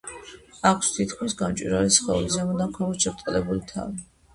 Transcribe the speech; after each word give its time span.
აქვს 0.69 0.89
თითქმის 0.95 1.37
გამჭვირვალე 1.43 1.95
სხეული, 2.01 2.35
ზემოდან 2.41 2.77
ქვემოთ 2.81 3.03
შებრტყელებული 3.09 3.69
თავი. 3.77 4.07